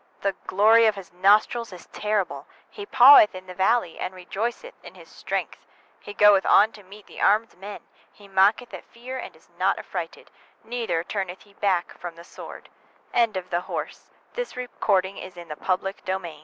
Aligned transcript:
the 0.23 0.33
glory 0.47 0.87
of 0.87 0.95
his 0.95 1.11
nostrils 1.13 1.71
is 1.71 1.85
terrible. 1.93 2.47
21Â 2.71 2.71
He 2.71 2.85
paweth 2.87 3.35
in 3.35 3.45
the 3.45 3.53
valley, 3.53 3.99
and 3.99 4.15
rejoiceth 4.15 4.73
in 4.83 4.95
his 4.95 5.07
strength: 5.09 5.59
he 5.99 6.11
goeth 6.11 6.43
on 6.43 6.71
to 6.71 6.81
meet 6.81 7.05
the 7.05 7.21
armed 7.21 7.55
men. 7.59 7.81
22Â 7.81 7.81
He 8.13 8.27
mocketh 8.27 8.73
at 8.73 8.83
fear, 8.85 9.19
and 9.19 9.35
is 9.35 9.47
not 9.59 9.77
affrighted; 9.77 10.31
neither 10.63 11.03
turneth 11.03 11.41
he 11.43 11.53
back 11.53 11.95
from 11.99 12.15
the 12.15 12.23
sword. 12.23 12.67
Read 13.13 13.31
full 13.31 13.43
chapter 13.47 13.81
Next 14.31 14.55
Job 14.59 14.69
38Job 14.73 15.57
40Next 15.59 15.95
dropdow 16.03 16.39